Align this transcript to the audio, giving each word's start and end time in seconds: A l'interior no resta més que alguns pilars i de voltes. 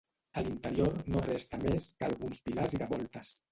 A 0.39 0.43
l'interior 0.45 0.95
no 1.17 1.21
resta 1.27 1.61
més 1.65 1.91
que 2.01 2.09
alguns 2.09 2.43
pilars 2.49 2.77
i 2.79 2.83
de 2.85 2.91
voltes. 2.97 3.35